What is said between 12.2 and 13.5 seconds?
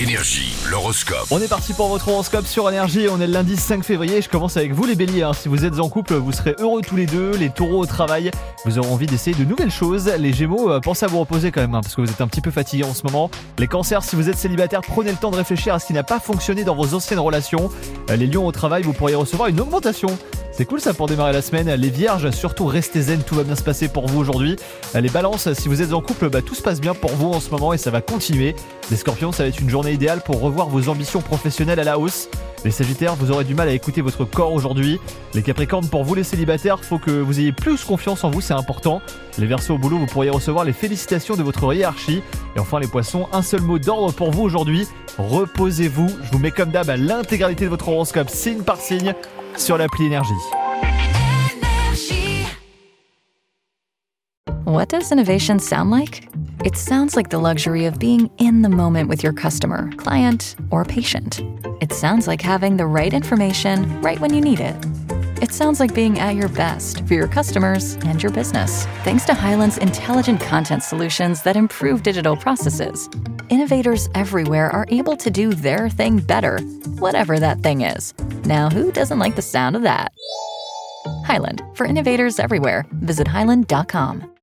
un petit peu fatigués en ce moment.